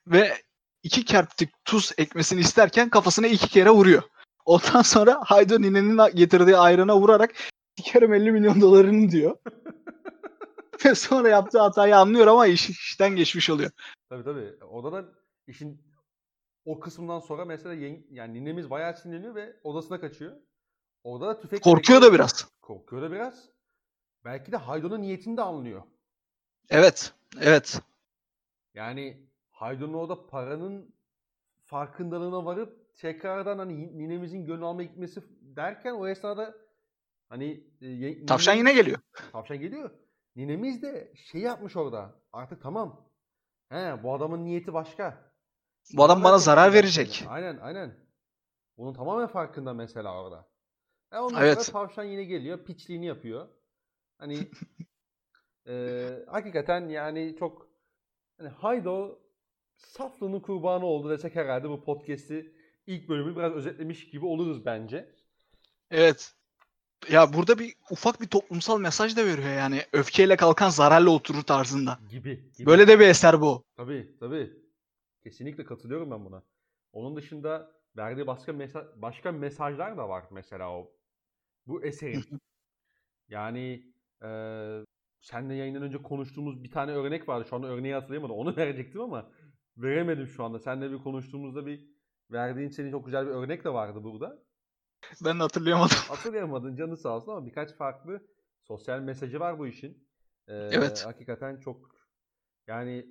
[0.08, 0.42] ve
[0.84, 4.04] iki kerptik tuz ekmesini isterken kafasına iki kere vuruyor.
[4.46, 7.32] Ondan sonra Haydo ninenin getirdiği ayrana vurarak
[7.78, 9.38] sikerim 50 milyon dolarını diyor.
[10.86, 13.72] Ve sonra yaptığı hatayı anlıyor ama iş işten geçmiş oluyor.
[14.10, 14.58] Tabii tabii.
[14.64, 15.10] Orada da
[15.48, 15.82] işin
[16.66, 20.38] o kısımdan sonra mesela yeng- yani ninemiz bayağı sinirleniyor ve odasına kaçıyor.
[21.04, 22.48] Orada da tüfek Korkuyor da biraz.
[22.62, 23.50] Korkuyor da biraz.
[24.26, 25.84] Belki de Haydon'un niyetini de anlıyor.
[26.70, 27.14] Evet.
[27.42, 27.82] Evet.
[28.74, 30.96] Yani Haydon'un orada paranın
[31.66, 36.56] farkındalığına varıp tekrardan hani ninemizin gönül almaya gitmesi derken o esnada
[37.30, 39.00] hani e, Tavşan yine geliyor.
[39.32, 39.92] Tavşan geliyor.
[40.36, 42.16] Ninemiz de şey yapmış orada.
[42.34, 43.10] Artık tamam.
[43.70, 45.32] He bu adamın niyeti başka.
[45.94, 47.26] Bu adam bana zarar verecek.
[47.30, 47.96] Aynen aynen.
[48.78, 50.50] Bunun tamamen farkında mesela orada.
[51.12, 51.66] E ondan Evet.
[51.66, 52.66] sonra tavşan yine geliyor.
[52.66, 53.48] Piçliğini yapıyor.
[54.18, 54.38] Hani
[55.68, 57.68] e, hakikaten yani çok
[58.38, 59.20] hani Haydo
[59.76, 62.56] saflığının kurbanı oldu desek herhalde bu podcast'i
[62.88, 65.16] ilk bölümü biraz özetlemiş gibi oluruz bence.
[65.92, 66.36] Evet.
[67.10, 69.82] Ya burada bir ufak bir toplumsal mesaj da veriyor yani.
[69.94, 72.00] Öfkeyle kalkan zararla oturur tarzında.
[72.10, 72.52] Gibi.
[72.58, 72.66] gibi.
[72.66, 73.64] Böyle de bir eser bu.
[73.78, 74.54] Tabii tabii.
[75.24, 76.44] Kesinlikle katılıyorum ben buna.
[76.94, 80.92] Onun dışında verdiği başka mesaj başka mesajlar da var mesela o
[81.68, 82.24] bu eserin.
[83.30, 83.84] yani
[84.24, 84.86] eee
[85.22, 87.48] seninle yayından önce konuştuğumuz bir tane örnek vardı.
[87.50, 88.36] Şu anda örneği hatırlayamadım.
[88.36, 89.32] Onu verecektim ama
[89.78, 90.60] veremedim şu anda.
[90.60, 91.88] Seninle bir konuştuğumuzda bir
[92.32, 94.44] verdiğin senin çok güzel bir örnek de vardı burada.
[95.26, 95.98] Ben de hatırlayamadım.
[96.08, 98.22] Hatırlayamadın canı sağ olsun ama birkaç farklı
[98.64, 100.08] sosyal mesajı var bu işin.
[100.48, 101.06] Ee, Evet.
[101.06, 101.96] Hakikaten çok
[102.68, 103.06] yani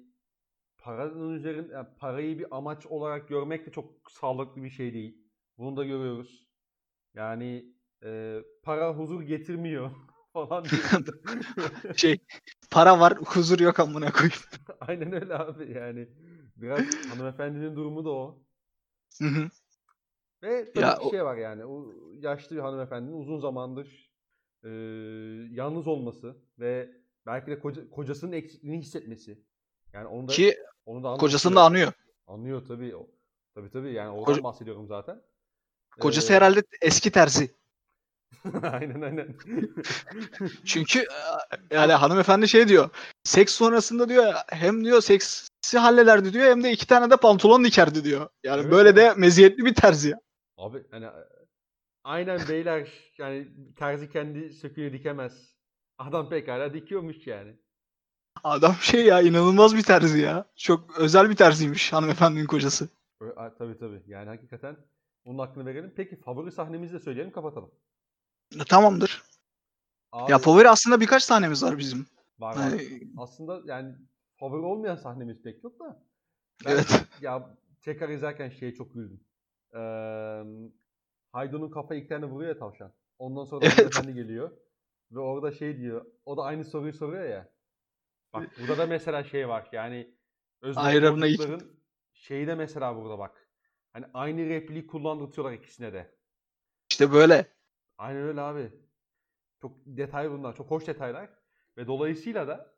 [0.78, 5.18] paranın üzerinde yani parayı bir amaç olarak görmek de çok sağlıklı bir şey değil.
[5.58, 6.46] Bunu da görüyoruz.
[7.14, 7.66] Yani
[8.04, 9.90] e, para huzur getirmiyor
[10.32, 10.64] falan.
[11.96, 12.18] Şey,
[12.70, 14.36] para var, huzur yok amına koyayım.
[14.80, 16.08] Aynen öyle abi yani.
[16.56, 18.42] Biraz hanımefendinin durumu da o.
[19.18, 19.50] Hı hı.
[20.42, 21.64] Ve tabii Ya bir şey var yani.
[21.64, 24.10] O yaşlı bir hanımefendinin uzun zamandır
[24.64, 24.68] e,
[25.50, 26.90] yalnız olması ve
[27.26, 29.44] belki de koca- kocasının eksikliğini hissetmesi.
[29.92, 31.92] Yani onu da Ki onu da kocasını da anıyor.
[32.26, 32.94] Anlıyor tabii.
[33.54, 35.22] Tabii tabii yani oradan Koca- bahsediyorum zaten.
[36.00, 37.50] Kocası Ee, herhalde eski terzi.
[38.62, 39.36] aynen aynen.
[40.64, 41.06] Çünkü e,
[41.76, 42.90] yani hanımefendi şey diyor.
[43.24, 48.04] Seks sonrasında diyor hem diyor seksi hallederdi diyor hem de iki tane de pantolon dikerdi
[48.04, 48.28] diyor.
[48.44, 50.18] Yani Evet, böyle de meziyetli bir terzi ya.
[50.60, 51.06] Abi hani
[52.04, 55.54] aynen beyler yani terzi kendi söküğünü dikemez.
[55.98, 57.56] Adam pekala dikiyormuş yani.
[58.44, 60.44] Adam şey ya inanılmaz bir terzi ya.
[60.56, 62.88] Çok özel bir terziymiş hanımefendinin kocası.
[63.36, 64.02] A- Tabii tabii.
[64.06, 64.76] Yani hakikaten
[65.24, 65.92] onun hakkını verelim.
[65.96, 67.70] Peki favori sahnemizi de söyleyelim kapatalım.
[68.60, 69.22] E, Tamamdır.
[70.12, 72.06] Abi, Ya favori aslında birkaç tanemiz var bizim.
[72.38, 72.62] var var.
[72.62, 73.94] Hani, Aslında yani
[74.36, 76.02] favori olmayan sahnemiz pek yok da.
[76.64, 77.04] Ben evet.
[77.20, 79.20] ya tekrar izlerken şeye çok güldüm.
[79.74, 80.42] Ee,
[81.32, 82.92] Haydun'un kafa ilk tane vuruyor ya tavşan.
[83.18, 83.78] Ondan sonra Evet.
[83.78, 84.50] hanımefendi geliyor.
[85.10, 86.06] Ve orada şey diyor.
[86.24, 87.52] O da aynı soruyu soruyor ya.
[88.32, 89.68] Bak burada da mesela şey var.
[89.72, 90.14] Yani
[91.32, 91.80] Boncukların
[92.12, 93.48] şeyi de mesela burada bak.
[93.92, 96.14] Hani aynı repliği kullandırtıyorlar ikisine de.
[96.90, 97.46] İşte böyle.
[97.98, 98.72] Aynen öyle abi.
[99.62, 100.56] Çok detay bunlar.
[100.56, 101.30] Çok hoş detaylar.
[101.76, 102.74] Ve dolayısıyla da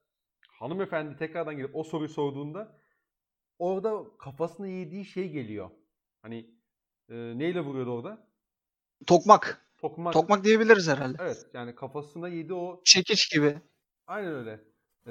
[0.49, 2.79] hanımefendi tekrardan gelip o soruyu sorduğunda
[3.59, 5.71] orada kafasına yediği şey geliyor.
[6.23, 6.51] Hani
[7.09, 8.27] e, neyle vuruyordu orada?
[9.07, 9.67] Tokmak.
[9.79, 10.13] Tokmak.
[10.13, 11.17] Tokmak diyebiliriz herhalde.
[11.21, 13.59] Evet yani kafasına yedi o Çekiç gibi.
[14.07, 14.61] aynen öyle.
[15.07, 15.11] E,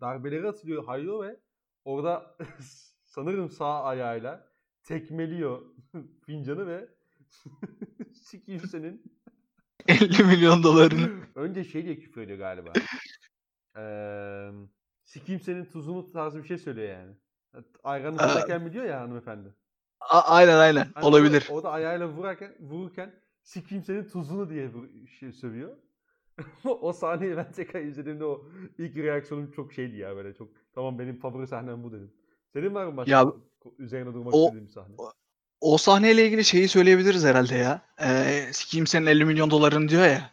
[0.00, 1.40] darbeleri atılıyor Haydo ve
[1.84, 2.36] orada
[3.04, 4.48] sanırım sağ ayağıyla
[4.82, 5.62] tekmeliyor
[6.26, 6.88] fincanı ve
[8.12, 9.02] sikiyim senin
[9.88, 11.10] 50 milyon dolarını.
[11.34, 12.72] Önce şey diye küfür ediyor galiba.
[13.76, 14.52] Eee
[15.04, 17.14] sikiyim senin tuzunu tarzı bir şey söylüyor yani.
[17.84, 19.54] Ayranı tutarken biliyor ya hanımefendi.
[20.10, 20.86] A- aynen aynen.
[20.94, 21.48] Hani Olabilir.
[21.50, 24.70] O, o da ayağıyla vurarken, vururken sikiyim senin tuzunu diye
[25.20, 25.76] şey sövüyor.
[26.64, 28.44] o sahneyi ben tekrar izlediğimde o
[28.78, 32.12] ilk reaksiyonum çok şeydi ya böyle çok tamam benim favori sahnem bu dedim.
[32.52, 33.26] Senin var mı başka Ya,
[33.78, 34.94] üzerine durmak o- istediğin bir sahne?
[35.60, 37.82] O sahneyle ilgili şeyi söyleyebiliriz herhalde ya.
[38.00, 40.30] Ee, sikeyim senin 50 milyon dolarını diyor ya.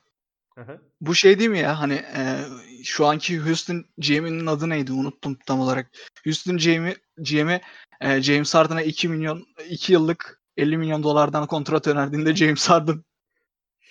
[1.02, 1.80] Bu şey değil mi ya?
[1.80, 2.44] Hani e,
[2.84, 4.92] şu anki Houston GM'inin adı neydi?
[4.92, 5.92] Unuttum tam olarak.
[6.26, 7.62] Houston GM'i GM'i
[8.02, 13.04] e, James Harden'a 2 milyon 2 yıllık 50 milyon dolardan kontrat önerdiğinde James Harden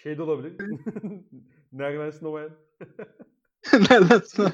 [0.02, 0.52] şey de olabilir.
[1.72, 2.50] Nereden Snowman?
[3.72, 4.52] nereden sonra-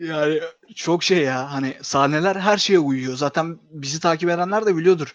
[0.00, 0.40] yani
[0.74, 3.14] çok şey ya hani sahneler her şeye uyuyor.
[3.14, 5.12] Zaten bizi takip edenler de biliyordur.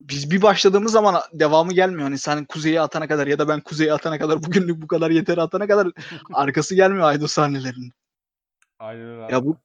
[0.00, 2.02] Biz bir başladığımız zaman devamı gelmiyor.
[2.02, 5.38] Hani sen kuzeye atana kadar ya da ben kuzeye atana kadar bugünlük bu kadar yeter
[5.38, 5.88] atana kadar
[6.32, 7.92] arkası gelmiyor Aydo sahnelerinin.
[8.78, 9.34] Aynen öyle.
[9.34, 9.56] Ya bu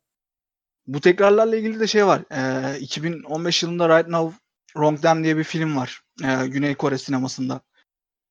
[0.88, 2.22] bu tekrarlarla ilgili de şey var.
[2.32, 6.02] Ee, 2015 yılında Right Now Wrong Then diye bir film var.
[6.24, 7.62] Ee, Güney Kore sinemasında.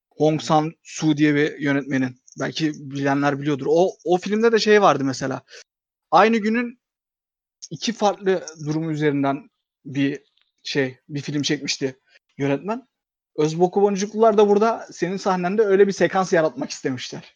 [0.09, 2.21] Hong Sang-soo diye bir yönetmenin.
[2.39, 3.65] Belki bilenler biliyordur.
[3.69, 5.41] O o filmde de şey vardı mesela.
[6.11, 6.79] Aynı günün
[7.71, 9.49] iki farklı durum üzerinden
[9.85, 10.21] bir
[10.63, 11.99] şey bir film çekmişti
[12.37, 12.87] yönetmen.
[13.37, 17.35] Özboku Boncuklular da burada senin sahnende öyle bir sekans yaratmak istemişler.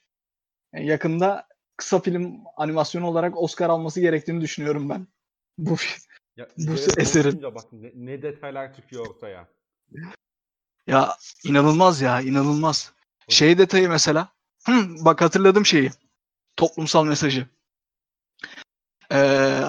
[0.73, 1.47] Yani yakında
[1.81, 5.07] kısa film animasyonu olarak Oscar alması gerektiğini düşünüyorum ben.
[5.57, 5.75] Bu
[6.37, 9.47] Ya, Bu eserin- Bak ne, ne detaylar çıkıyor ortaya.
[10.87, 12.93] ya inanılmaz ya inanılmaz.
[13.29, 14.29] Şey detayı mesela.
[14.65, 14.71] Hı,
[15.05, 15.91] bak hatırladım şeyi.
[16.55, 17.47] Toplumsal mesajı.
[19.11, 19.61] Ee,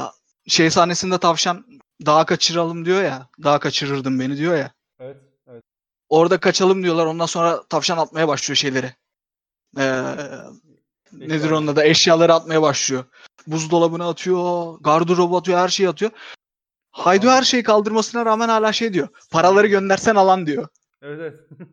[0.49, 1.67] şey sahnesinde tavşan
[2.07, 3.29] dağa kaçıralım diyor ya.
[3.43, 4.73] Dağa kaçırırdın beni diyor ya.
[5.01, 5.17] Evet.
[5.47, 5.63] Evet.
[6.09, 7.07] Orada kaçalım diyorlar.
[7.07, 8.95] Ondan sonra tavşan atmaya başlıyor şeyleri.
[9.79, 10.05] Ee,
[11.13, 11.83] nedir onun adı?
[11.85, 13.05] Eşyaları atmaya başlıyor.
[13.47, 14.79] Buzdolabını atıyor.
[14.81, 15.59] Gardırobu atıyor.
[15.59, 16.11] Her şeyi atıyor.
[16.91, 19.09] Haydo her şeyi kaldırmasına rağmen hala şey diyor.
[19.31, 20.69] Paraları göndersen alan diyor.
[21.03, 21.41] Evet evet.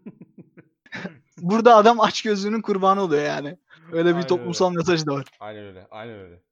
[1.37, 3.57] Burada adam aç gözlüğünün kurbanı oluyor yani.
[3.91, 5.25] Öyle bir Aynen toplumsal mesaj da var.
[5.39, 5.87] aynen öyle.
[5.91, 6.43] Aynen öyle.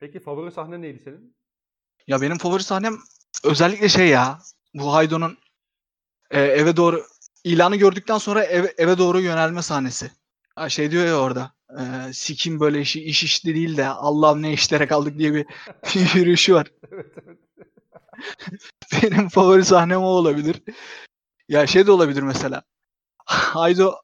[0.00, 1.36] Peki favori sahne neydi senin?
[2.06, 2.98] Ya benim favori sahnem
[3.44, 4.38] özellikle şey ya.
[4.74, 5.38] Bu Haydo'nun
[6.30, 7.06] e, eve doğru
[7.44, 10.10] ilanı gördükten sonra eve, eve doğru yönelme sahnesi.
[10.54, 11.52] Ha, şey diyor ya orada.
[11.78, 15.46] E, sikim böyle işi iş işte değil de Allah'ım ne işlere kaldık diye bir
[16.14, 16.72] yürüyüşü var.
[16.92, 17.38] evet evet.
[19.02, 20.62] Benim favori sahnem o olabilir.
[21.48, 22.62] Ya şey de olabilir mesela.
[23.26, 23.94] Haydo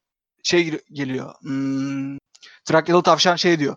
[0.42, 1.34] şey gel- geliyor.
[1.40, 2.18] Hmm,
[2.64, 3.76] Trakyalı tavşan şey diyor.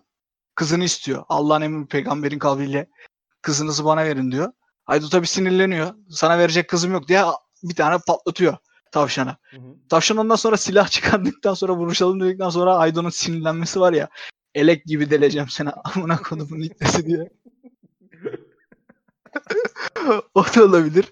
[0.54, 1.24] Kızını istiyor.
[1.28, 2.88] Allah'ın emri peygamberin kavliyle
[3.42, 4.52] kızınızı bana verin diyor.
[4.84, 5.94] Haydo tabii sinirleniyor.
[6.10, 7.24] Sana verecek kızım yok diye
[7.62, 8.56] bir tane patlatıyor
[8.90, 9.36] tavşana.
[9.50, 9.76] Hı hı.
[9.88, 14.08] Tavşan ondan sonra silah çıkardıktan sonra vuruşalım dedikten sonra Haydo'nun sinirlenmesi var ya.
[14.54, 17.30] Elek gibi deleceğim seni amına kodumun itlesi diye.
[20.34, 21.04] o da olabilir.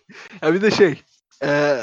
[0.42, 1.02] Ya bir de şey.
[1.44, 1.80] E,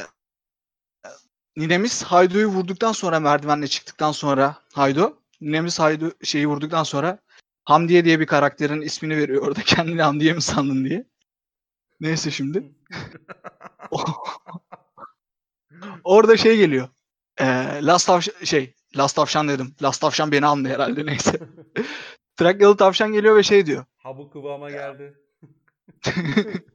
[1.58, 5.14] ninemiz Haydo'yu vurduktan sonra merdivenle çıktıktan sonra Haydo.
[5.42, 7.20] Ninemiz Haydo şeyi vurduktan sonra
[7.66, 9.62] Hamdiye diye bir karakterin ismini veriyor orada.
[9.66, 11.06] Kendini Hamdiye mi sandın diye.
[12.00, 12.72] Neyse şimdi.
[16.04, 16.90] Orada şey geliyor.
[17.38, 17.46] E,
[17.82, 19.76] Last Tavşan şey Last Tavşan dedim.
[19.82, 21.40] Last Tavşan beni andı herhalde neyse.
[22.38, 23.86] Trakyalı tavşan geliyor ve şey diyor.
[23.98, 25.20] Ha bu kıvama geldi.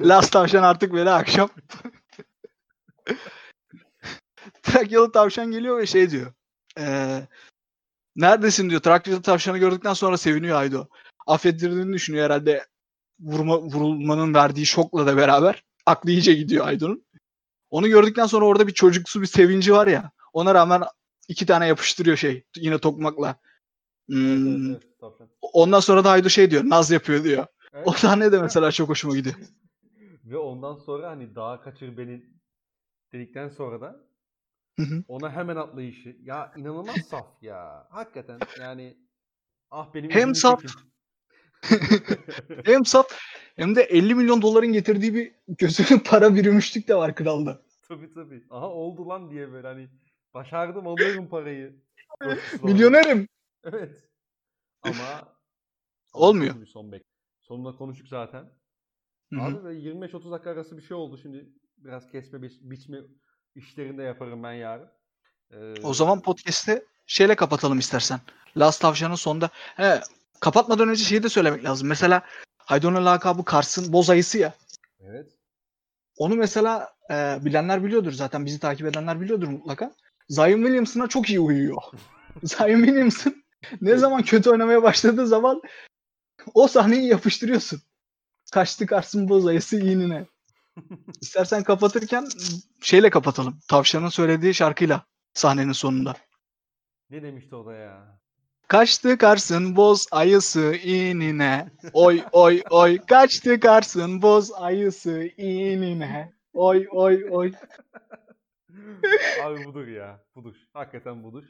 [0.00, 1.48] Last tavşan artık böyle akşam.
[4.62, 6.32] Trakyalı tavşan geliyor ve şey diyor.
[6.78, 7.28] Eee
[8.16, 8.80] neredesin diyor.
[8.80, 10.86] Trakyalı tavşanı gördükten sonra seviniyor Aydo.
[11.26, 12.66] Affettirdiğini düşünüyor herhalde.
[13.20, 15.64] Vurma, vurulmanın verdiği şokla da beraber.
[15.86, 17.06] Aklı iyice gidiyor Aydo'nun.
[17.70, 20.10] Onu gördükten sonra orada bir çocuksu bir sevinci var ya.
[20.32, 20.82] Ona rağmen
[21.28, 22.44] iki tane yapıştırıyor şey.
[22.56, 23.36] Yine tokmakla.
[24.08, 25.28] Hmm, Evet, evet, tavşan.
[25.40, 26.62] Ondan sonra da Aydo şey diyor.
[26.64, 27.46] Naz yapıyor diyor.
[27.72, 27.88] Evet.
[27.88, 29.36] O sahne de mesela çok hoşuma gidiyor.
[30.24, 32.24] Ve ondan sonra hani dağa kaçır beni
[33.12, 34.06] dedikten sonra da
[35.08, 36.16] ona hemen atlayışı.
[36.22, 37.88] Ya inanılmaz saf ya.
[37.90, 38.96] Hakikaten yani
[39.70, 40.80] ah benim Hem saf, çekin.
[42.64, 43.06] hem saf
[43.56, 47.62] hem de 50 milyon doların getirdiği bir gözünün para bürümüşlük de var kralda.
[47.88, 48.44] tabii tabii.
[48.50, 49.88] Aha oldu lan diye böyle hani
[50.34, 51.76] başardım alıyorum parayı.
[52.62, 53.28] Milyonerim.
[53.64, 54.08] Evet.
[54.82, 55.36] Ama
[56.12, 56.66] Olmuyor.
[56.66, 57.02] Son bek.
[57.42, 58.44] Sonunda konuştuk zaten.
[59.32, 59.42] Hı hı.
[59.42, 61.18] Abi böyle 25-30 dakika arası bir şey oldu.
[61.22, 62.98] Şimdi biraz kesme biç- biçme
[63.54, 64.88] işlerinde yaparım ben yarın.
[65.50, 68.20] Ee, O zaman podcast'i şeyle kapatalım istersen.
[68.56, 69.50] Last Tavşan'ın sonunda.
[69.76, 70.00] He,
[70.40, 71.88] kapatmadan önce şeyi de söylemek lazım.
[71.88, 72.22] Mesela
[72.58, 74.54] Haydon'un lakabı Kars'ın boz ayısı ya.
[75.00, 75.26] Evet.
[76.16, 78.46] Onu mesela e, bilenler biliyordur zaten.
[78.46, 79.92] Bizi takip edenler biliyordur mutlaka.
[80.28, 81.82] Zion Williamson'a çok iyi uyuyor.
[82.42, 83.44] Zion Williamson
[83.80, 85.62] ne zaman kötü oynamaya başladığı zaman
[86.54, 87.82] o sahneyi yapıştırıyorsun.
[88.52, 90.26] Kaçtı Kars'ın boz ayısı iğnine.
[91.20, 92.28] İstersen kapatırken
[92.80, 93.58] şeyle kapatalım.
[93.68, 96.14] Tavşan'ın söylediği şarkıyla sahnenin sonunda.
[97.10, 98.20] Ne demişti o da ya?
[98.68, 101.70] Kaçtı Kars'ın boz ayısı inine.
[101.92, 102.98] Oy oy oy.
[102.98, 106.32] Kaçtı Kars'ın boz ayısı inine.
[106.52, 107.52] Oy oy oy.
[109.44, 110.24] Abi budur ya.
[110.34, 110.54] Budur.
[110.72, 111.44] Hakikaten budur.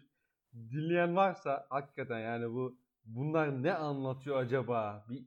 [0.55, 5.05] Dinleyen varsa hakikaten yani bu bunlar ne anlatıyor acaba?
[5.09, 5.25] Bir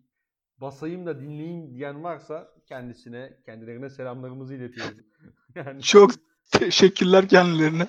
[0.58, 4.97] basayım da dinleyeyim diyen varsa kendisine, kendilerine selamlarımızı iletiyoruz.
[5.56, 6.12] yani Çok
[6.52, 7.88] teşekkürler kendilerine.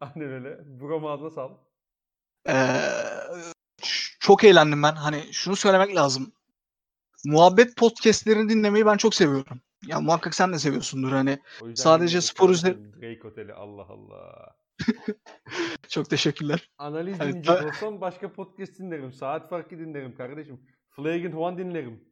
[0.00, 0.58] Aynen öyle.
[0.80, 1.71] Buram ağzına sağlık.
[2.48, 2.80] Ee,
[4.20, 4.92] çok eğlendim ben.
[4.94, 6.32] Hani şunu söylemek lazım.
[7.24, 9.60] Muhabbet podcastlerini dinlemeyi ben çok seviyorum.
[9.86, 11.38] Ya muhakkak sen de seviyorsundur hani.
[11.74, 12.92] Sadece spor kardeşim.
[13.02, 14.56] Drake Oteli Allah Allah.
[15.88, 16.70] Çok teşekkürler.
[16.78, 19.12] Analiz Evet, dinleyecek ben- olsam başka podcast dinlerim.
[19.12, 20.60] Saat farkı dinlerim kardeşim.
[20.90, 22.04] Flagrant One dinlerim.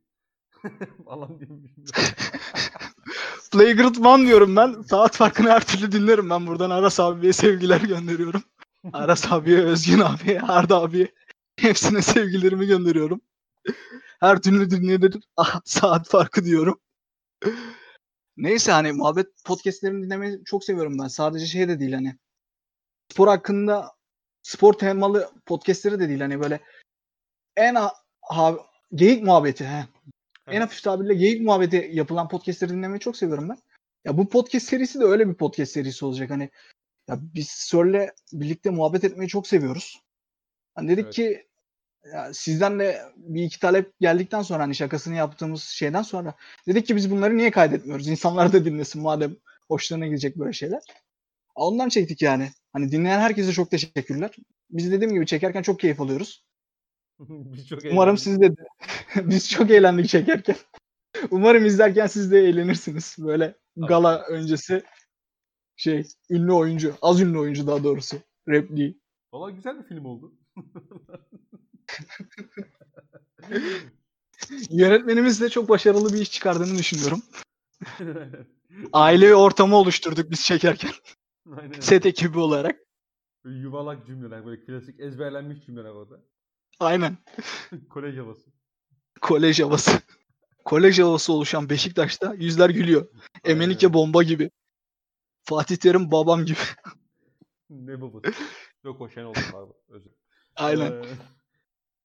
[1.06, 1.74] Alan diyeyim.
[3.52, 4.82] Flagrant One diyorum ben.
[4.82, 6.46] Saat farkını her türlü dinlerim ben.
[6.46, 8.42] Buradan Aras abiye sevgiler gönderiyorum.
[8.92, 11.08] Aras abiye, Özgün abiye, Arda abiye
[11.56, 13.20] hepsine sevgilerimi gönderiyorum.
[14.20, 15.22] Her türlü dinlenir.
[15.36, 16.80] Ah, saat farkı diyorum.
[18.36, 21.08] Neyse hani muhabbet podcastlerini dinlemeyi çok seviyorum ben.
[21.08, 22.16] Sadece şey de değil hani.
[23.12, 23.92] Spor hakkında
[24.42, 26.60] spor temalı podcastleri de değil hani böyle
[27.56, 28.58] en ha, ha-
[28.94, 29.86] geyik muhabbeti he.
[30.46, 33.58] En hafif tabirle geyik muhabbeti yapılan podcastleri dinlemeyi çok seviyorum ben.
[34.04, 36.30] Ya bu podcast serisi de öyle bir podcast serisi olacak.
[36.30, 36.50] Hani
[37.10, 40.02] ya biz Sör'le birlikte muhabbet etmeyi çok seviyoruz.
[40.74, 41.14] Hani dedik Evet.
[41.14, 41.46] ki
[42.12, 46.34] ya sizden de bir iki talep geldikten sonra hani şakasını yaptığımız şeyden sonra
[46.66, 48.08] dedik ki biz bunları niye kaydetmiyoruz?
[48.08, 49.36] İnsanlar da dinlesin madem
[49.68, 50.82] hoşlarına gidecek böyle şeyler.
[51.54, 52.50] Ondan çektik yani.
[52.72, 54.30] Hani dinleyen herkese çok teşekkürler.
[54.70, 56.44] Biz dediğim gibi çekerken çok keyif alıyoruz.
[57.28, 58.50] Biz çok Umarım siz de
[59.16, 60.56] biz çok eğlendik çekerken.
[61.30, 63.16] Umarım izlerken siz de eğlenirsiniz.
[63.18, 64.82] Böyle gala öncesi
[65.80, 68.16] şey ünlü oyuncu, az ünlü oyuncu daha doğrusu.
[68.48, 69.00] Repliği.
[69.32, 70.34] Valla güzel bir film oldu.
[74.70, 77.22] Yönetmenimiz de çok başarılı bir iş çıkardığını düşünüyorum.
[78.92, 80.90] Aile ortamı oluşturduk biz çekerken.
[81.56, 81.80] Aynen.
[81.80, 82.80] Set ekibi olarak.
[83.44, 86.20] Böyle yuvarlak cümleler, böyle klasik ezberlenmiş cümleler orada.
[86.80, 87.16] Aynen.
[87.90, 88.50] Kolej havası.
[89.20, 90.00] Kolej havası.
[90.64, 93.06] Kolej havası oluşan Beşiktaş'ta yüzler gülüyor.
[93.44, 94.50] Emenike bomba gibi.
[95.50, 96.58] Fatih Terim babam gibi.
[97.70, 98.34] Ne babası?
[98.84, 99.76] Yok o Şenol pardon.
[99.88, 100.10] Özür.
[100.56, 100.92] Aynen.
[100.92, 101.04] Ee,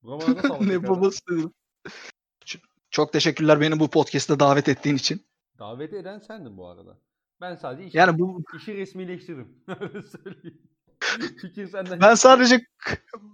[0.67, 1.53] ne babası dedim.
[2.91, 5.25] Çok teşekkürler beni bu podcast'te davet ettiğin için.
[5.59, 6.99] Davet eden sendin bu arada.
[7.41, 9.63] Ben sadece işi, Yani bu işi resmileştirdim.
[9.79, 10.61] Öyle söyleyeyim.
[11.41, 12.01] Fikir senden.
[12.01, 12.65] ben sadece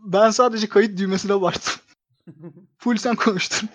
[0.06, 1.84] ben sadece kayıt düğmesine bastım.
[2.78, 3.70] Full sen konuştun.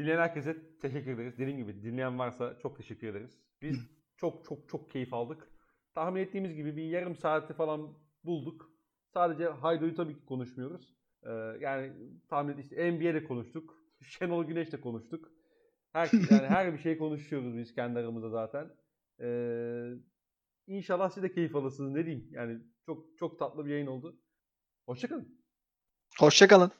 [0.00, 1.38] Dinleyen herkese teşekkür ederiz.
[1.38, 3.38] Dediğim gibi dinleyen varsa çok teşekkür ederiz.
[3.62, 5.48] Biz çok çok çok keyif aldık.
[5.94, 8.70] Tahmin ettiğimiz gibi bir yarım saati falan bulduk.
[9.14, 10.94] Sadece Haydo'yu tabii ki konuşmuyoruz.
[11.22, 11.92] Ee, yani
[12.28, 13.74] tahmin işte NBA'de konuştuk.
[14.02, 15.32] Şenol Güneş'te konuştuk.
[15.92, 18.70] Her, yani her bir şey konuşuyoruz biz kendi aramızda zaten.
[19.20, 19.90] Ee,
[20.66, 22.28] inşallah siz de keyif alırsınız ne diyeyim.
[22.32, 24.20] Yani çok çok tatlı bir yayın oldu.
[24.86, 25.40] Hoşçakalın.
[26.18, 26.70] Hoşçakalın.